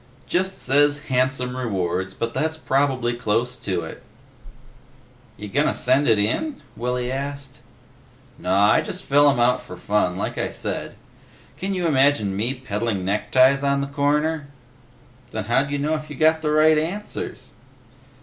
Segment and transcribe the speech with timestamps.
[0.27, 4.01] "Just says 'handsome rewards,' but that's probably close to it."
[5.37, 7.59] "You gonna send it in?" Willy asked.
[8.39, 10.95] "Naw, I just fill 'em out for fun, like I said.
[11.55, 14.47] Can you imagine me peddling neckties on the corner?"
[15.29, 17.53] "Then how d'ya know if you got the right answers?"